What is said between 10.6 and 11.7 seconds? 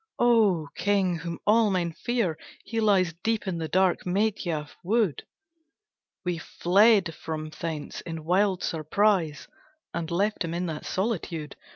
that solitude.